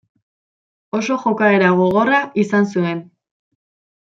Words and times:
Oso 0.99 1.17
jokaera 1.25 1.69
gogorra 1.83 2.23
izan 2.45 2.67
zuen. 2.75 3.05